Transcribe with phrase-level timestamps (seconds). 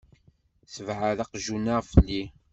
[0.65, 2.23] Ssebɛed aqjun-a felli!